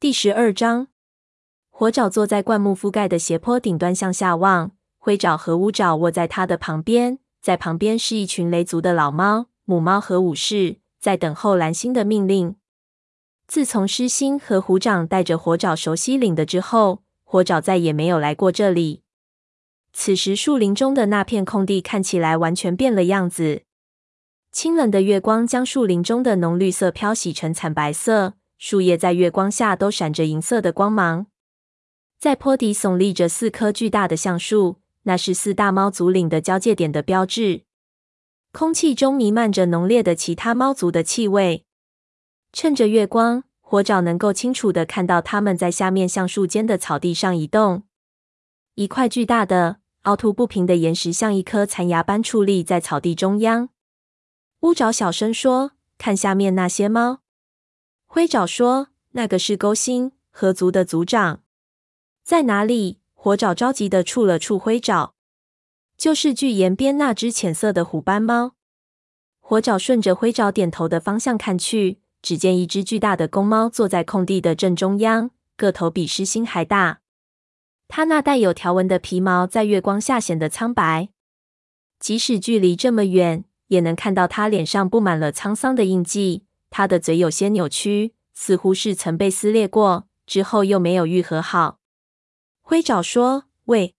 [0.00, 0.86] 第十二章，
[1.68, 12.56] 火爪坐在灌木覆盖的斜坡顶端向下望，灰爪和乌爪卧在他的旁边，在旁边是一群雷族的老猫、母猫和武士，在等候蓝星的命令。
[13.46, 19.02] 自从狮星和虎掌带着火爪熟悉领地之后，火爪再也没有来过这里。
[19.92, 23.64] 此时，树林中的那片空地看起来完全变了样子。
[24.50, 28.32] 清冷的月光将树林中的浓绿色漂洗成惨白色。
[28.62, 31.28] 树叶在月光下都闪着银色的光芒，
[32.18, 37.62] 在坡底耸立着四棵巨大的橡树，那是四大猫族领的交界点的标志。
[38.52, 41.64] 空气中弥漫着浓烈的其他猫族的气味。
[42.52, 47.84] 趁着月光，火爪能够清楚地看到它们在下面橡树间的草地上移动。
[48.74, 53.70] 一块巨大的、凹凸不平的岩石像一颗残牙般矗立在草地中央。
[54.60, 57.20] 乌爪小声说：“看下面那些猫。”
[58.12, 61.44] 灰爪说：“那个是勾心合族的族长，
[62.24, 65.14] 在哪里？”火爪着急地触了触灰爪，
[65.96, 68.56] 就是巨岩边那只浅色的虎斑猫。
[69.38, 77.02] 火爪顺着灰爪点头的方向看去，只见一只巨大的公猫坐在空地的正中央，个头比狮心还大。
[77.86, 81.10] 它那带有条纹的皮毛在月光下显得苍白，
[82.00, 86.42] 即使距离这么远，也能看到它脸上布满了沧桑的印记。
[86.70, 91.78] 他的嘴有些扭曲，似乎是曾被撕裂过，之后又没有愈合好。
[92.62, 93.94] 灰爪说：“喂，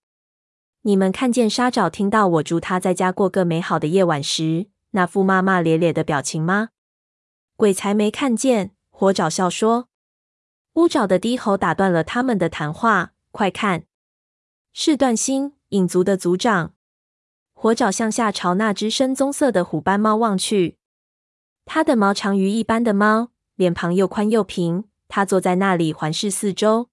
[0.80, 6.70] 你们看见沙爪听到我祝他在家过个美好的夜晚时，那副骂骂咧咧的表情吗？”
[7.56, 8.74] 鬼才没看见。
[8.90, 9.88] 火爪笑说。
[10.74, 13.12] 乌爪的低吼打断了他们的谈话。
[13.30, 13.84] 快看，
[14.72, 16.74] 是断星影族的族长。
[17.52, 20.78] 火爪向下朝那只深棕色的虎斑猫望去。
[21.64, 24.84] 它的毛长于一般的猫，脸庞又宽又平。
[25.08, 26.88] 它坐在那里环视四周，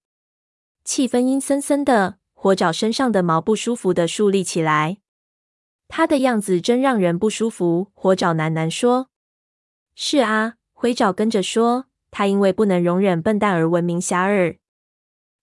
[0.84, 2.18] 气氛阴森森的。
[2.34, 4.98] 火爪身上的毛不舒服的竖立起来，
[5.88, 7.88] 它的样子真让人不舒服。
[7.92, 9.08] 火爪喃喃说
[9.94, 14.56] ：“是啊。”灰爪跟着说：“它因为不能容忍笨蛋而闻名遐迩。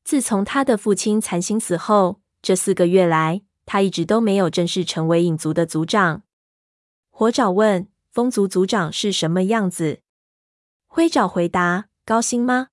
[0.03, 6.23] 自从他的父亲残星死后，这四个月来，他一直都没有正式成为影族的族长。”
[7.11, 7.87] 火爪问。
[8.17, 10.01] 风族族长是什么样子？
[10.87, 12.69] 灰爪回答：“高星吗？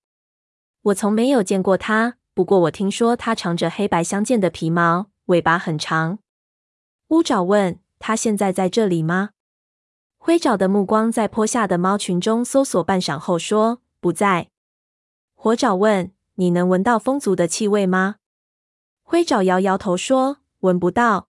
[0.80, 6.18] 我从没有见过他，不过我听说他长着黑白相间的皮毛，尾巴很长。”
[7.08, 9.32] 乌爪问：“他现在在这里吗？”
[10.16, 14.48] 灰爪的目光在坡下的猫群中搜索半晌后说：“不在。”
[15.36, 18.16] 火爪问：“你能闻到风族的气味吗？”
[19.04, 21.28] 灰爪摇摇头说：“闻不到。”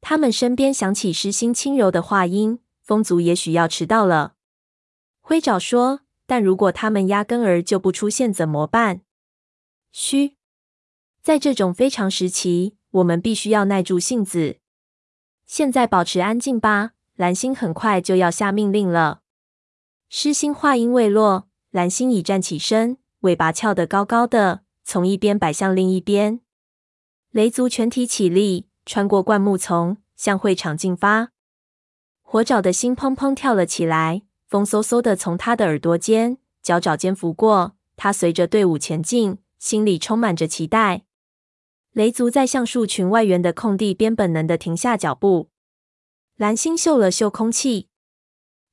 [0.00, 2.60] 他们身边响起狮心轻柔的话音。
[2.84, 4.34] 风族也许要迟到了，
[5.20, 6.00] 灰爪说。
[6.26, 9.02] 但如果他们压根儿就不出现怎么办？
[9.92, 10.36] 嘘，
[11.20, 14.56] 在这种非常时期，我们必须要耐住性子。
[15.44, 19.20] 现在保持安静吧，蓝星很快就要下命令了。
[20.08, 26.40] 狮心话音未落，蓝星已站起身，尾巴翘得高高的，从一边摆向另一边。
[27.32, 31.33] 雷族全体起立，穿过灌木丛，向会场进发。
[32.34, 37.76] 火爪的心砰砰跳了起来，风嗖嗖的从他的耳朵尖、脚爪间拂过。
[37.94, 41.04] 他随着队伍前进，心里充满着期待。
[41.92, 45.48] 雷族在橡树群外缘的空地边本能的停下脚步。
[46.34, 47.86] 蓝星嗅了嗅空气，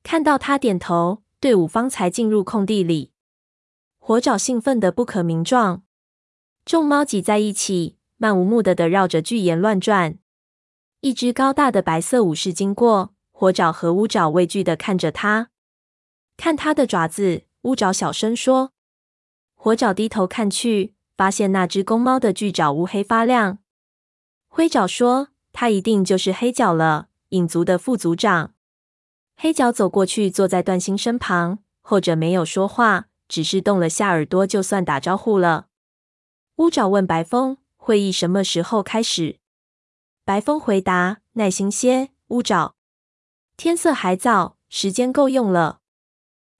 [0.02, 3.12] 看到他点头，队伍方才进入空地里。
[4.00, 5.84] 火爪兴奋得不可名状。
[6.64, 10.18] 众猫挤在一起，漫无目的的绕着巨岩乱转。
[11.02, 13.14] 一只高大的白色武士经过。
[13.32, 15.50] 火爪和乌爪畏惧地看着他，
[16.36, 17.42] 看他的爪子。
[17.62, 18.72] 乌爪小声说
[19.54, 23.58] ：“火爪低头看去，发现那只公猫的巨爪乌黑发亮。”
[24.48, 28.54] 灰爪说：“它一定就是黑角了，影族的副族长。”
[29.38, 35.68] 黑角走过去，坐在段星身旁，后者没有说话，只是动了下耳朵，就算打招呼了。
[36.56, 39.38] 乌爪问白风：“会议什么时候开始？”
[40.26, 42.74] 白风回答：“耐心些，乌爪。”
[43.64, 45.78] 天色还早，时间够用了。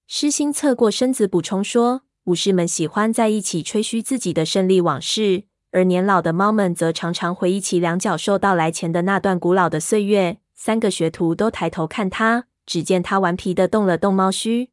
[0.06, 14.70] 狮心侧过身子补充说：“武士们喜欢在一起吹嘘自己的胜利往事，而年老的猫们则常常回忆起两脚兽到来前的那段古老的岁月。”三个学徒都抬头看他，只见他顽皮地动了动猫须。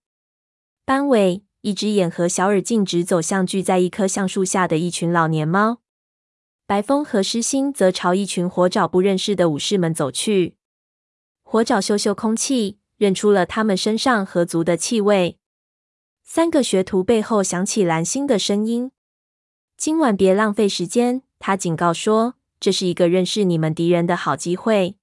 [0.86, 5.80] 斑尾一只眼和小耳径直走向聚在一棵橡树下的一群老年猫。
[6.68, 10.59] 白风和狮心则朝一群活爪不认识的武士们走去。
[11.52, 15.40] 火爪嗅嗅空气，认出了他们身上合族的气味。
[16.24, 18.92] 三个学徒背后响起蓝星的声音
[19.76, 24.98] ：“今晚别浪费时间。”他警告说：“这是一个认识你们敌人的好机会。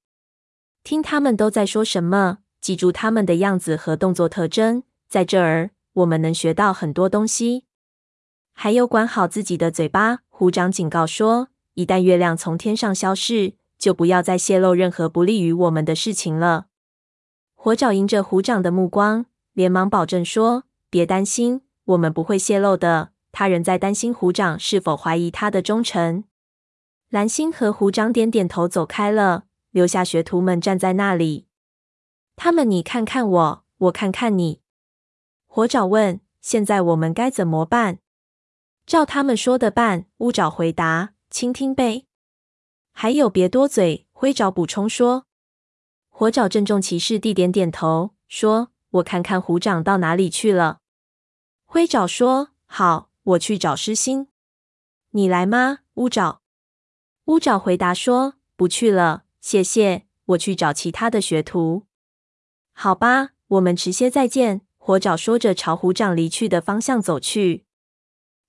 [0.85, 4.85] 听他们都在说什么，记住他们的样子和动作特征。
[5.09, 7.65] 在这儿，我们能学到很多东西。
[8.53, 13.55] 还有，管好自己的嘴巴。”虎掌警告说：“一旦月亮从天上消逝，
[13.87, 16.67] 就不要再泄露任何不利于我们的事情了。”
[17.55, 20.65] 火爪迎着虎掌的目光，连忙保证说。
[20.91, 23.11] 别担心，我们不会泄露的。
[23.31, 26.25] 他仍在担心虎掌是否怀疑他的忠诚。
[27.11, 31.47] 蓝星和虎掌点点头，走开了，留下学徒们站在那里。
[32.35, 34.63] 他们你看看我，我看看你。
[35.47, 37.99] 火爪问：“现在我们该怎么办？”
[38.85, 40.07] 照他们说的办。
[40.19, 42.06] 乌爪回答：“倾听呗。”
[42.99, 44.07] 还有，别多嘴。
[44.11, 45.27] 灰爪补充说。
[46.09, 50.81] 火爪郑重其事地点点头，说：“我看看虎掌到哪里去了。”
[51.67, 54.29] 灰爪说：“好，我去找狮心。
[55.11, 56.41] 你来吗？”乌爪。
[57.27, 60.07] 乌爪回答说：“不去了，谢谢。
[60.29, 61.83] 我去找其他的学徒。”
[62.73, 64.63] 好吧，我们迟些再见。
[64.79, 67.67] 火爪说着，朝虎掌离去的方向走去。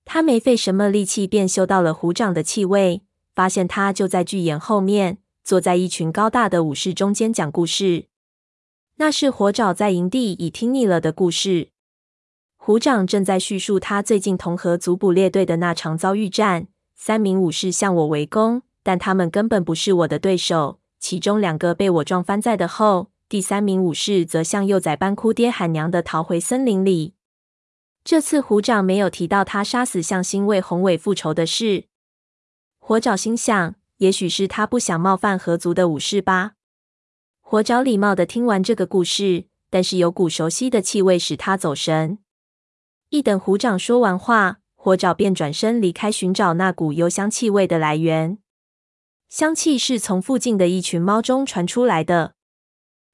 [0.06, 3.02] 他没费什么力气，便嗅到了虎掌的气味，
[3.38, 8.06] 发现他就在巨岩后面，坐在一群高大的武士中间讲故事。
[8.96, 11.68] 那是火爪在营地已听腻了的故事。
[12.56, 16.66] 虎掌正在叙述他最近同河族捕猎队的那场遭遇战。
[16.96, 20.80] 三名武士向我围攻，但他们根本不是我的对手。
[20.98, 27.14] 其中两个被我撞翻在的后，第三名武士则像幼崽般哭爹喊娘的逃回森林里。
[28.02, 31.84] 这次虎掌没有提到他杀死向心为宏伟复仇的事。
[32.88, 36.52] 火爪心想，也许是他不想冒犯河族的武士吧。
[37.42, 42.16] 火爪礼貌地听完这个故事，但是有股熟悉的气味使他走神。
[43.10, 48.38] 一等虎掌说完话，火爪便转身离开，寻找那股幽香气味的来源。
[49.28, 52.32] 香气是从附近的一群猫中传出来的。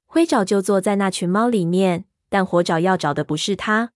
[0.05, 3.91] 灰爪就坐在那群猫里面，但火爪要找的不是它。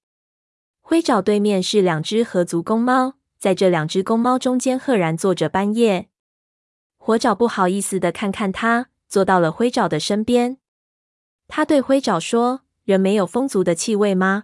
[0.81, 6.09] 灰爪对面是两只河族公猫，在这两只公猫中间，赫然坐着斑叶。
[6.97, 10.57] 火爪不好意思的看看它，坐到了灰爪的身边。
[11.47, 14.43] 他对灰爪说：“人没有风族的气味吗？”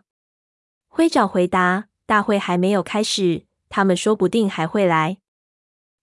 [0.88, 5.18] 灰爪回答：“大会还没有开始，他们说不定还会来。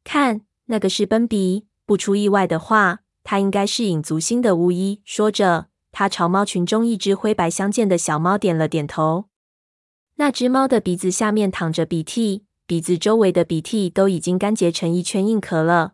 [0.04, 9.24] 看，那个是奔鼻，不出意外的话，他应该是影族新的巫医。”说着，他朝猫群中一只灰白相间的小猫点了点头。
[10.16, 15.92] 那只猫的鼻子下面淌着鼻涕，鼻子周围的鼻涕都已经干结成一圈硬壳了。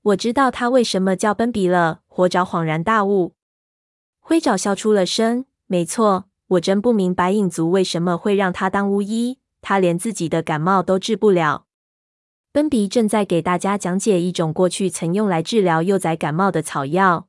[0.00, 2.00] 我知道它为什么叫奔鼻了。
[2.06, 3.34] 火爪恍然大悟，
[4.18, 11.66] 灰爪笑出了声：“没错。”我真不明白影族为什么会让他当巫医，他连自己的感冒都治不了。
[12.52, 17.28] 奔鼻正在给大家讲解一种过去曾用来治疗幼崽感冒的草药。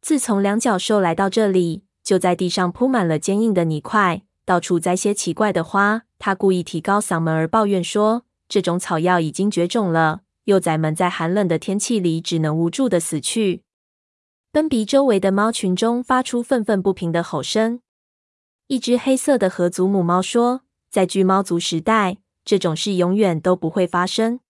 [0.00, 6.04] 自从两脚兽来到这里，就在地上铺满了坚硬的泥块，到处栽些奇怪的花。
[6.18, 13.62] 他故意提高嗓门而抱怨说：“这种草药已经绝种了，幼崽们在寒冷的天气里只能无助的死去。”
[14.50, 17.80] 奔鼻周围的猫群中发出愤愤不平的吼声。
[18.68, 24.40] 一只黑色的河族母猫说：“在巨猫族时代，这种事永远都不会发生。”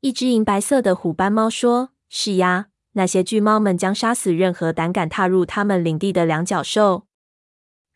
[0.00, 7.04] 一只银白色的虎斑猫说：“是呀，那些巨猫们将杀死任何胆敢踏入他们领地的两脚兽。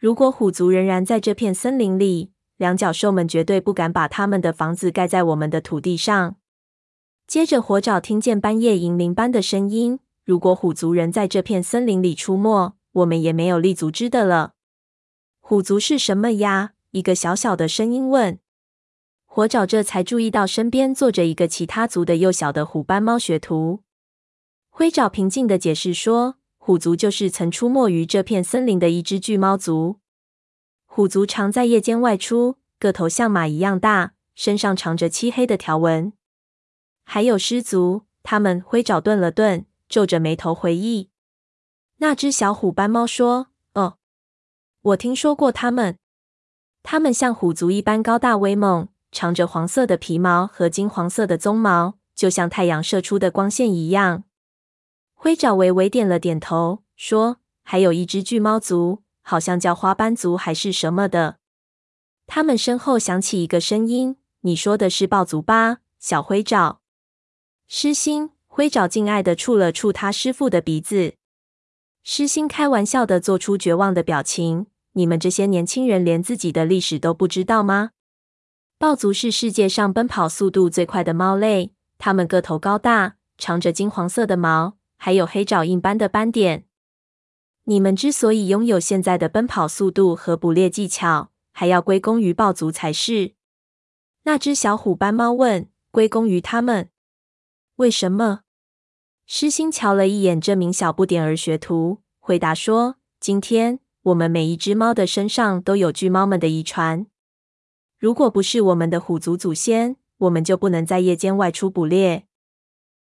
[0.04, 6.37] 如果虎族仍然在这片森林里，两脚兽们绝对不敢把他们的房子盖在我们的土地上。”
[7.26, 14.52] 接着，火爪听见斑叶银铃般的声音：“如果虎族人在这片森林里出没，我们也没有立足之地了。”
[15.40, 16.73] 虎族是什么呀？
[16.90, 18.38] 一个小小的声音问。
[19.25, 23.80] 火爪这才注意到身边坐着一个其他族的幼小的虎斑猫学徒。
[24.68, 29.97] 灰爪平静的解释说：“虎族就是曾出没于这片森林的一只巨猫族。
[30.87, 36.14] 虎族常在夜间外出，个头像马一样大，身上长着漆黑的条纹。
[37.04, 41.11] 还有狮族，他们……”挥爪顿了顿，皱着眉头回忆。
[41.99, 43.49] 那只小虎斑猫说。
[43.75, 43.99] 哦
[44.80, 45.99] 我听说过他们，
[46.83, 54.25] 他们像虎族一般高大威猛，长着黄色的皮毛和金黄色的鬃毛，就像太阳射出的光线一样。
[55.24, 61.38] 灰爪微微点了点头，说：“还有一只巨猫族，好像叫花斑族还是什么的。”
[62.28, 66.80] 他们身后响起一个声音：“你说的是豹族吧，小灰爪？”
[67.66, 71.14] 狮心，灰爪敬爱地触了触他师父的鼻子。
[72.02, 74.66] 狮心开玩笑地做出绝望的表情。
[74.92, 77.92] 你们这些年轻人连自己的历史都不知道吗？
[78.76, 86.64] 豹族是世界上奔跑速度最快的猫类，它们个头高大，长着金黄色的毛，还有黑爪印般的斑点。
[87.64, 93.34] 你们之所以拥有现在的奔跑速度和捕猎技巧，还要归功于豹族才是。
[94.23, 96.88] 那只小虎斑猫问：“归功于他们？
[97.76, 98.44] 为什么？”
[99.28, 107.06] 狮心瞧了一眼这名小不点儿学徒，回答说：“今天。”我们每一只猫的身上都有巨猫们的遗传。
[107.99, 112.26] 如果不是我们的虎族祖先，我们就不能在夜间外出捕猎。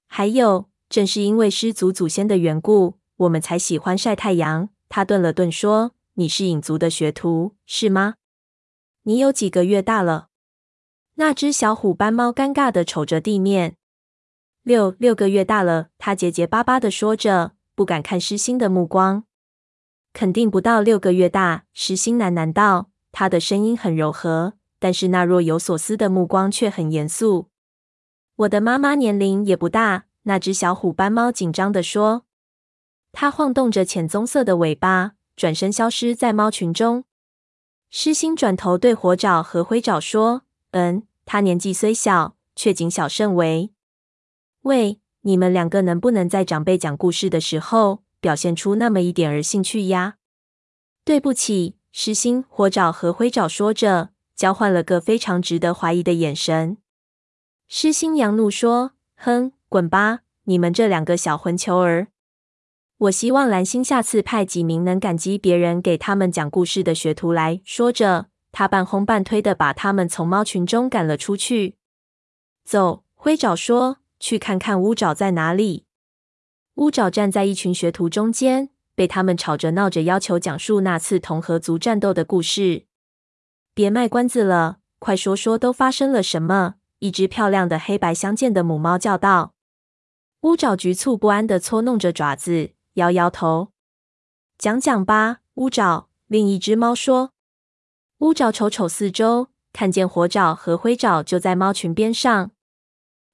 [0.06, 4.70] 还有，正是因为失族祖先的缘故，我们才喜欢晒太阳。
[4.88, 8.14] 他顿了顿，说：“你是影族的学徒，是吗？
[9.02, 10.28] 你有几个月大了？”
[11.16, 13.76] 那只小虎斑猫尴尬的瞅着地面。
[14.62, 19.24] 六六个月大了，他结结巴巴的说着，不敢看狮心的目光。
[20.12, 22.90] 肯定不到六个月大，狮心喃喃道。
[23.12, 27.48] 他的声音很柔和，但是那若有所思的目光却很严肃。
[28.36, 30.07] 我的妈妈年龄也不大。
[30.28, 32.26] 那只小虎斑猫紧张地说。
[33.12, 37.04] 它晃动着浅棕色的尾巴，转身消失在猫群中。
[37.88, 40.42] 狮心转头对火爪和灰爪说
[40.72, 43.72] ：“嗯，他年纪虽小，却谨小慎微。
[44.62, 50.16] 喂，你们两个能不能在长辈讲故事的时候，表现出那么一点儿兴趣呀？
[51.06, 56.76] 对不起，狮心、火爪和灰爪说着，交换了个非常值得怀疑的眼神。
[57.66, 62.08] 狮心扬怒说：“哼，滚吧，你们这两个小混球儿！
[62.96, 71.76] 我希望蓝星下次派几名能感激别人给他们讲故事的学徒来。”说着，他半哄半推的把他们从猫群中赶了出去。
[72.64, 75.84] 走，灰爪说：“去看看乌爪在哪里。”
[76.76, 82.86] 乌爪站在一群学徒中间，被他们吵着闹着要求讲述那次同河族战斗的故事。
[83.74, 86.76] 别卖关子了，快说说都发生了什么！
[87.00, 89.54] 一只漂亮的黑白相间的母猫叫道。
[90.42, 93.72] 乌爪局促不安地搓弄着爪子，摇摇头。
[94.56, 96.08] 讲讲吧，乌爪。
[96.28, 97.32] 另一只猫说。
[98.18, 102.52] 乌爪瞅瞅四周，看见火爪和灰爪就在猫群边上。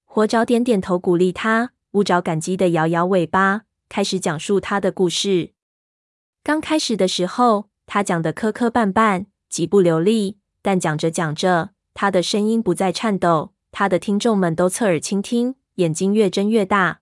[0.05, 1.73] 火爪点点头，鼓励他。
[1.93, 5.53] 乌爪感激地摇摇尾巴，开始讲述他的故事。
[6.43, 10.39] 刚开始的时候，他讲的磕磕绊绊，极不流利。
[10.63, 17.01] 但讲着讲着，他的声音不再颤抖，他的听众们都侧耳倾听，眼睛越睁越大。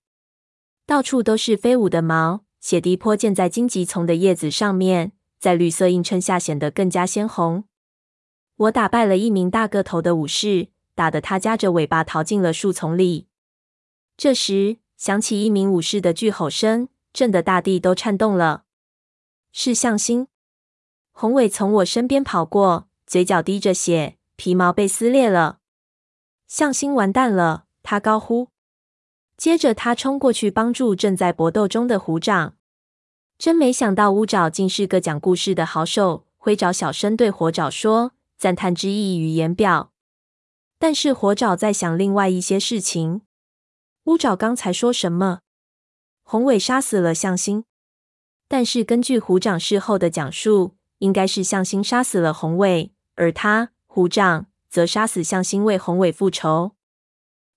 [0.86, 7.64] 到处都是飞舞的毛，血滴泼溅在荆棘丛的叶子上面，在绿色映衬下显得更加鲜红。
[8.56, 13.26] 我打败了一名大个头的武士，打得他夹着尾巴逃进了树丛里。
[14.16, 18.64] 这时，响起一名武士的巨吼声，震得大地都颤动了。
[19.50, 20.28] 是向心。
[21.10, 25.58] 宏伟从我身边跑过，嘴角滴着血，皮毛被撕裂了。
[26.46, 28.51] 向心完蛋了，他高呼。
[29.42, 32.54] 接着，他冲过去帮助正在搏斗中的虎掌。
[33.36, 36.28] 真没想到乌爪竟是个讲故事的好手。
[36.36, 39.90] 灰爪小声对火爪说，赞叹之意溢于言表。
[40.78, 43.22] 但是火爪在想另外一些事情。
[44.04, 45.40] 乌爪刚才说什么？
[46.22, 47.64] 宏伟杀死了向心，
[48.46, 56.76] 但是根据虎掌事后的讲述，应该是向心杀死了宏伟，而他虎掌则杀死向心为宏伟复仇。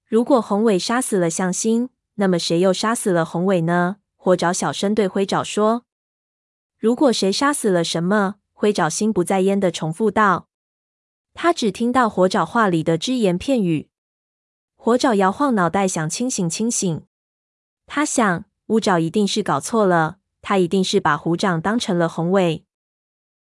[0.06, 3.98] 如果宏伟杀死了向心，那么谁又杀死了宏伟呢？
[4.16, 5.86] 火爪小声对灰爪说
[6.78, 10.48] ：“如果谁杀死了什么？”灰爪心不在焉的重复道。
[11.34, 13.90] 他只听到火爪话里的只言片语。
[14.76, 17.06] 火爪摇晃脑袋，想清醒清醒。
[17.86, 22.64] 他想，乌爪一定是搞错了，他一定是把虎掌当成了宏伟。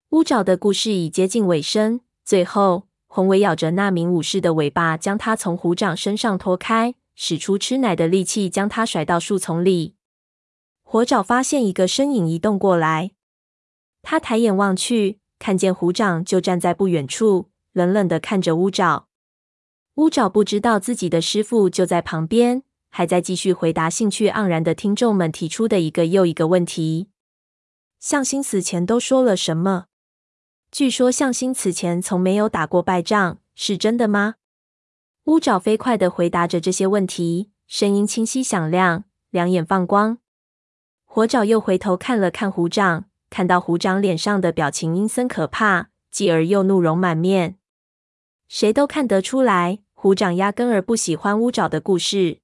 [0.10, 9.96] 乌爪的故事已接近尾声，最后，宏伟咬着那名武士的尾巴，将他从虎掌身上拖开，使出吃奶的力气，将他甩到树丛里。
[10.82, 13.12] 火爪发现一个身影移动过来，
[14.01, 19.08] 他抬眼望去，看见虎掌就站在不远处，冷冷的看着乌爪。
[19.96, 27.10] 乌爪不知道自己的师傅就在旁边，还在继续回答兴趣盎然的听众们提出的一个又一个问题。
[28.00, 29.88] 向心死前都说了什么？
[30.72, 34.36] 据说向心此前从没有打过败仗，是真的吗？
[35.25, 40.20] 乌爪飞快地回答着这些问题，声音清晰响亮，两眼放光。
[41.04, 47.58] 火爪又回头看了看虎掌，看到虎掌脸上的表情阴森可怕，继而又怒容满面。
[48.48, 52.40] 谁都看得出来，虎掌压根儿不喜欢乌爪的故事。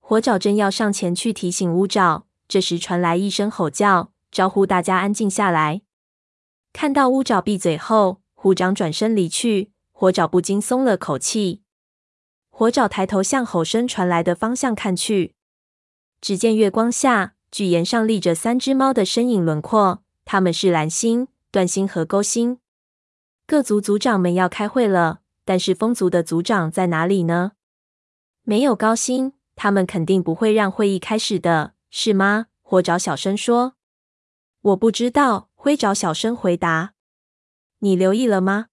[0.00, 5.82] 火爪正要上前去提醒乌爪，这时传来一声吼叫，招呼大家安静下来。
[6.74, 11.62] 看到乌爪闭嘴后，虎掌转身离去，火爪不禁松了口气。
[12.50, 15.36] 火爪抬头向吼声传来的方向看去，
[16.20, 22.58] 只见月光下，巨岩上立着三只猫的身影轮廓，它们是蓝星、断星和勾星。
[23.46, 27.52] 各族族长们要开会了，但是风族的族长在哪里呢？
[28.42, 32.46] 没有高星，他们肯定不会让会议开始的，是吗？
[32.62, 33.74] 火爪小声说
[34.60, 36.92] ：“我不知道。”灰爪小声回答
[37.80, 38.66] ：“你留意了吗？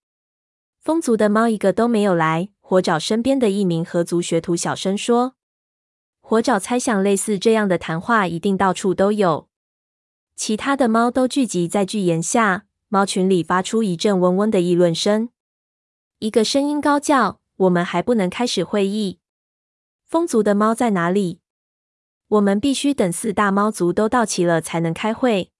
[0.77, 5.35] 风族的猫一个都没有来。”火爪身边的一名河族学徒小声说
[6.19, 9.47] ：“火爪猜想，类似这样的谈话一定到处都有。”
[10.35, 15.29] 其他的猫都聚集在巨岩下，猫群里发出一阵嗡嗡的议论声。
[16.19, 19.19] 一个声音高叫：“我们还不能开始会议。
[20.09, 21.39] 风族的猫在哪里？
[22.27, 25.50] 我们必须等四大猫族都到齐了才能开会。”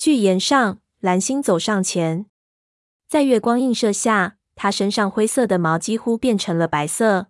[0.00, 2.24] 巨岩上，蓝星走上前，
[3.06, 7.26] 在月光映射下，他身上灰色的毛几乎变成了白色。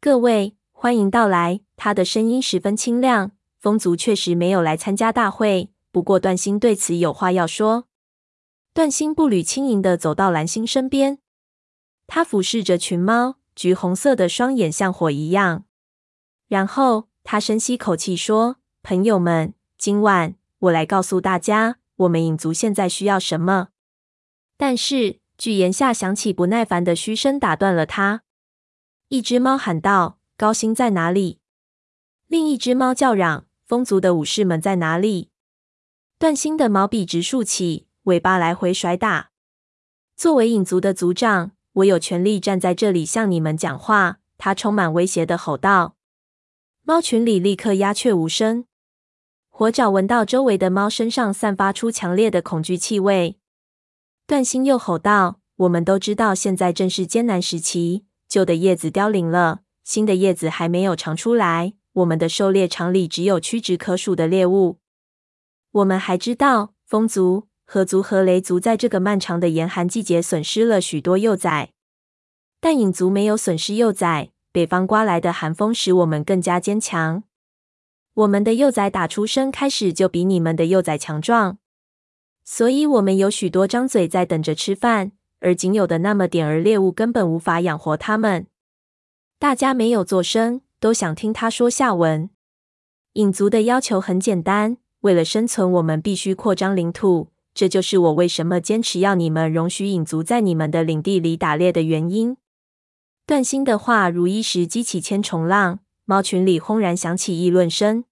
[0.00, 1.62] 各位，欢迎到来。
[1.76, 3.32] 他的声音十分清亮。
[3.58, 7.88] 风族确实没有来参加大会，不过段星对此有话要说。
[8.72, 11.18] 段星步履轻盈地走到蓝星身边，
[12.06, 15.64] 他俯视着群猫，橘红色的双眼像火一样。
[16.46, 23.70] 然后他深吸口气说：“朋友们，今晚。”我来告诉大家，我们影族现在需要什么。
[24.56, 28.22] 但是巨岩下响起不耐烦的嘘声，打断了他。
[29.08, 31.40] 一只猫喊道：“高星在哪里？”
[32.28, 35.30] 另一只猫叫嚷：“风族的武士们在哪里？”
[36.20, 39.30] 断星的毛笔直竖起，尾巴来回甩打。
[40.14, 44.20] 作为影族的族长，我有权利站在这里向你们讲话。
[44.38, 45.96] 他充满威胁的吼道。
[46.82, 48.66] 猫群里立刻鸦雀无声。
[49.54, 53.36] 火爪闻到周围的猫身上散发出强烈的恐惧气味，
[54.26, 61.74] 段星又吼道：“我们都知道，现在正是艰难时期，旧的叶子凋零了，新的叶子还没有长出来。
[61.92, 64.78] 我们的狩猎场里只有屈指可数的猎物。
[65.72, 71.72] 我们还知道，风族、河族和雷族在这个漫长的严寒季节损失了许多幼崽，
[72.58, 74.30] 但影族没有损失幼崽。
[74.50, 77.24] 北方刮来的寒风使我们更加坚强。”
[78.14, 81.56] 我们的幼崽打出生开始就比你们的幼崽强壮，
[82.44, 88.46] 所以我们有许多张嘴在等着吃饭，而仅有的那么点儿猎物根本无法养活他们。
[89.38, 92.28] 大家没有作声，都想听他说下文。
[93.14, 97.28] 影族的要求很简单，为了生存，我们必须扩张领土。
[97.54, 102.36] 这就是我为什么坚持要你们容许影族在你们的领地里打猎的原因。
[103.26, 105.80] 断星的话如一石激起千重浪。
[106.12, 108.04] 猫群里轰然响起议论声。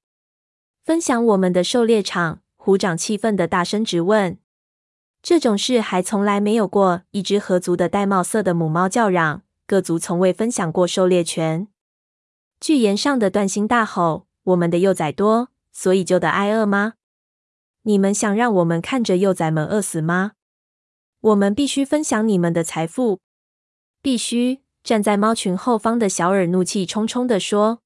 [0.83, 4.39] 分享我们的狩猎场，虎掌气愤地大声质问
[5.21, 11.69] ：“这种事还从来没有过。”一只合族的玳瑁色的母猫叫嚷：“各族从未分享过狩猎权。”
[12.59, 16.95] 巨岩上的断心大吼：“我们的幼崽多，所以就得挨饿吗？
[17.83, 20.33] 你们想让我们看着幼崽们饿死吗？
[21.21, 23.21] 我们必须分享你们的财富，
[24.01, 27.83] 必须！”站在猫群后方的小耳怒气冲冲地说。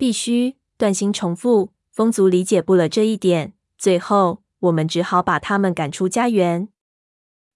[0.00, 0.56] 必须！
[0.78, 1.72] 断星重复。
[1.90, 6.70] 风族理解不了这一点，最后我们只好把他们赶出家园。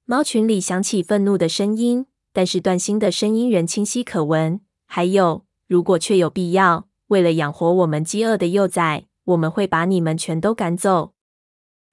[0.05, 2.05] 猫群里响起愤怒的声音，
[2.35, 4.61] 但是断星的声音仍清晰可闻。
[4.85, 11.15] 还有，如果确有必要，为了养活我们饥饿的幼崽，我们会把你们全都赶走。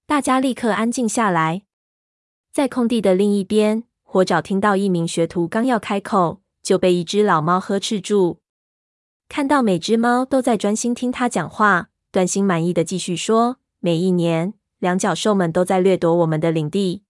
[0.05, 1.61] 大家立刻安静下来。
[2.51, 8.40] 在空地的另一边，火爪听到一名学徒刚要开口，就被一只老猫呵斥住。
[9.31, 17.05] 看到每只猫都在专心听他讲话，段星满意的继续说：“每一年，两角兽们都在掠夺我们的领地。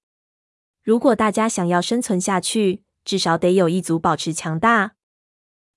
[0.83, 4.91] 如果大家想要生存下去，至少得有一族保持强大。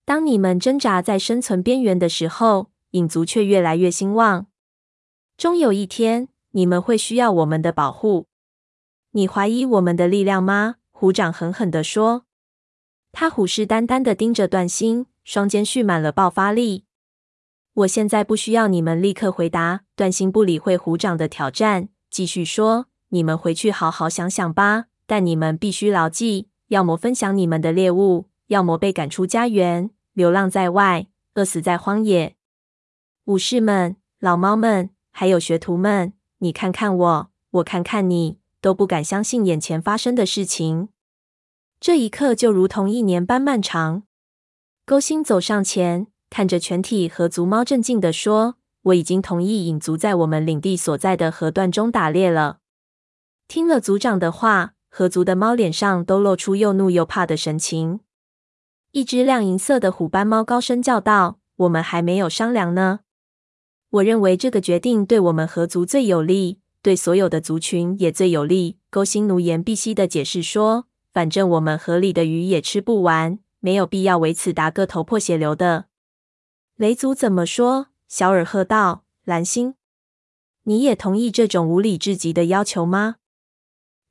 [0.04, 4.48] 当你们挣扎在生存边缘的时候，影族却越来越兴旺。
[5.38, 8.26] 终有一天，你们会需要我们的保护。
[9.12, 12.26] 你怀疑我们的力量吗？”虎掌狠狠的说。
[13.12, 15.06] 他虎视眈眈的盯着段星。
[15.24, 16.84] 双肩蓄满了爆发力。
[17.72, 19.80] 我现在不需要你们立刻回答。
[19.96, 24.84] 断星不理会虎掌的挑战，继续说：“你们回去好好想想吧。
[25.06, 32.36] 但你们必须牢记，要么分享你们的猎物，要么被赶出家园，流浪在外，饿死在荒野。”
[33.26, 40.90] 武士们、老猫们，还有学徒们，你看看我，我看看你，都不敢相信眼前发生的事情。
[41.80, 44.04] 这一刻就如同一年般漫长。
[44.86, 52.58] 勾心走上前，看着全体河族猫，镇静地说：“我已经同意影族在我们领地所在的河段中打猎了。
[53.48, 58.00] 听了族长的话，河族的猫脸上都露出又怒又怕的神情。
[58.92, 63.00] 一只亮银色的虎斑猫高声叫道：“我们还没有商量呢。
[63.88, 75.86] 我认为这个决定对我们河族最有利，对所有的族群也最有利。”沟心奴言必犀地解释说：“反正我们河里的鱼也吃不完，没有必要为此打个头破血流的。”
[76.76, 77.86] 雷族怎么说？
[78.06, 79.76] 小尔喝道：“蓝星，
[80.64, 83.16] 你也同意这种无理至极的要求吗？”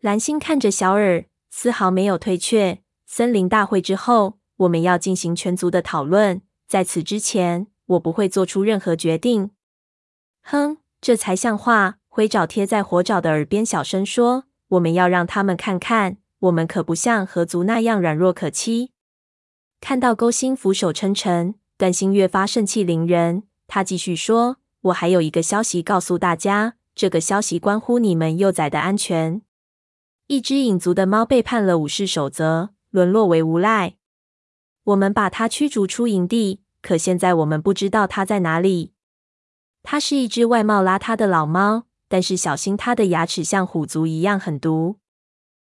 [0.01, 2.81] 蓝星看着小尔，丝毫没有退却。
[3.05, 6.41] 森林大会之后，我们要进行全族的讨论。
[6.67, 9.51] 在此之前，我不会做出任何决定。
[10.41, 11.99] 哼，这才像话！
[12.07, 18.92] 灰爪贴在火爪的耳边小声说：“我们要让他们看看，我们可不像河族那样软弱可欺。”
[19.83, 23.43] 看到勾心俯首称臣，段星越发盛气凌人。
[23.67, 29.41] 他继续说：“我还有一个消息告诉大家，这个消息关乎你们幼崽的安全。”
[30.27, 33.97] 一只影族的猫背叛了武士守则，沦落为无赖。
[34.85, 38.93] 我们把它驱逐出营地，可现在我们不知道它在哪里。
[39.83, 44.99] 它是一只外貌邋遢的老猫，但是小心它的牙齿像虎族一样狠毒。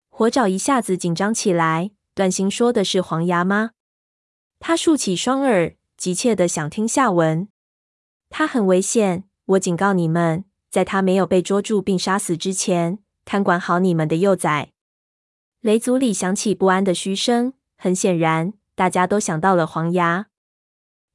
[0.09, 1.91] 火爪一下子紧张起来。
[2.15, 3.73] 段星说的是黄牙吗？
[4.59, 7.49] 他竖起双耳，急切地想听下文。
[8.31, 12.99] 它很危险，我警告你们，在它没有被捉住并杀死之前。
[13.25, 14.73] 看管好你们的幼崽。
[15.61, 17.55] 雷族里响起不安的嘘声。
[17.77, 20.29] 很显然，大家都想到了黄牙。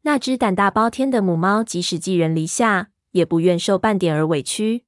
[0.02, 4.86] 那只胆大包天的母猫，即使寄人篱下，也不愿受半点儿委屈。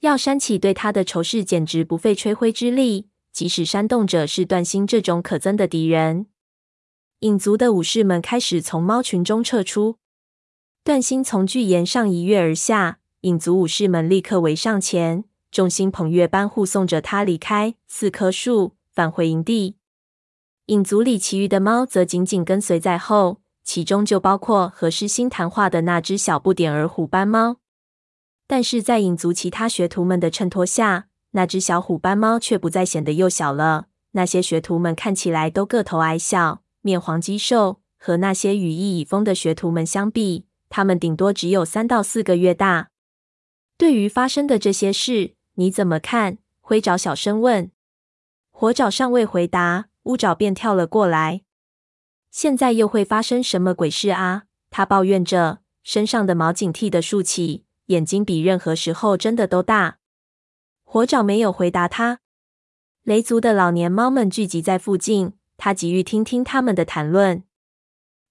[0.00, 3.08] 要煽起对它的仇视，简直不费吹灰之力。
[3.32, 6.26] 即使煽动者是段星这种可憎的敌人。
[7.20, 9.96] 影族的武士们开始从猫群中撤出。
[10.84, 15.24] 段星从巨岩上一跃而下，影族武士们立刻围上前。
[15.50, 19.76] 众星捧月般护送着他离开四棵树，返回营地。
[20.66, 27.56] 影族里其余的猫则紧紧跟随在后，其中就包括和狮心谈话的那只小不点儿虎斑猫。
[28.46, 33.86] 但是在影族其他学徒们的衬托下，那只小虎斑猫却不再显得幼小了。
[34.12, 42.90] 那些学徒们看起来都个头矮小，面黄肌瘦，和那些羽翼已丰的学徒们相比，他们顶多只有三到四个月大。
[43.76, 46.38] 对于发生的这些事，你怎么看？
[46.60, 47.70] 灰爪小声问。
[48.50, 51.42] 火爪尚未回答，乌爪便跳了过来。
[52.30, 54.44] 现在又会发生什么鬼事啊？
[54.70, 59.98] 他抱怨着，身上的毛警惕地竖起，眼睛比任何时候睁的都大。
[60.84, 62.20] 火爪没有回答他。
[63.04, 67.44] 雷族的老年猫们聚集在附近，他急于听听他们的谈论。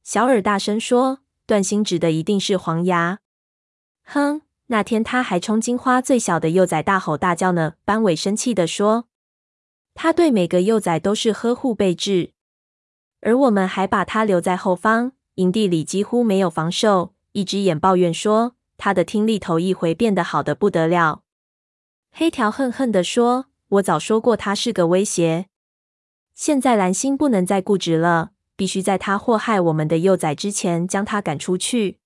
[0.04, 3.20] 小耳大声说：“段星指的一定是黄牙。”
[4.04, 4.42] 哼。
[4.70, 7.76] 那天他还冲金花最小的幼崽大吼大叫呢。
[7.86, 9.08] 班委生气地说
[9.96, 12.34] ：“他对每个幼崽都是呵护备至，
[13.22, 21.24] 而我们还把他留在后方，营地里几乎没有防守。”一只眼抱怨说：“他的听力头一回变得好的不得了。”
[22.12, 23.46] 黑条恨恨地说
[23.80, 25.48] ：“我早说过他是个威胁。
[26.38, 31.98] 现在蓝星不能再固执了，必须在他祸害我们的幼崽之前将他赶出去。”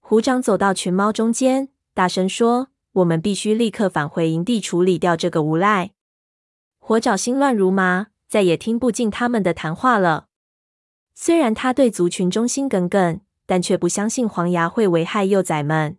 [0.00, 1.68] 虎掌走到群猫中间。
[1.92, 5.90] 大声说：“我们必须立刻返回营地处理掉这个无赖。”
[6.80, 10.28] 火爪心乱如麻，再也听不进他们的谈话了。
[11.14, 15.98] 虽然他对族群忠心耿耿，但却不相信黄牙会危害幼崽们。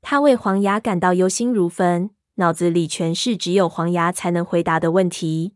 [0.00, 5.52] 他为黄牙感到忧心如焚，脑子里全是只有黄牙才能回答的问题。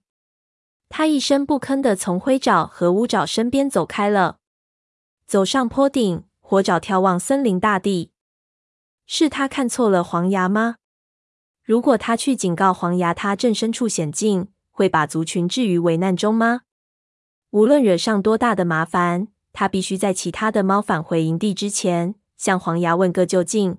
[0.88, 4.38] 他一声不吭地从灰爪和乌爪身边走开了，
[5.26, 6.24] 走上坡顶。
[6.40, 8.10] 火爪眺望森林大地。
[9.04, 10.76] 是他看错了黄牙吗？
[11.62, 16.62] 如果他去警告黄牙，他正身处险境，会把族群置于危难中吗？
[17.50, 23.76] 无论惹上多大的麻烦，他必须在其他的猫返回营地之前，向黄牙问个究竟。